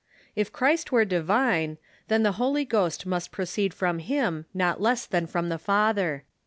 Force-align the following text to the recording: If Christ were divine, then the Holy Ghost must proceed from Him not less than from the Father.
If 0.35 0.51
Christ 0.51 0.91
were 0.91 1.05
divine, 1.05 1.77
then 2.07 2.23
the 2.23 2.31
Holy 2.41 2.65
Ghost 2.65 3.05
must 3.05 3.31
proceed 3.31 3.71
from 3.71 3.99
Him 3.99 4.47
not 4.51 4.81
less 4.81 5.05
than 5.05 5.27
from 5.27 5.49
the 5.49 5.59
Father. 5.59 6.23